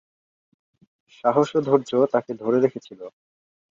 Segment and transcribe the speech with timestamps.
[1.17, 2.99] সাহস ও ধৈর্য তাকে ধরে রেখেছিল।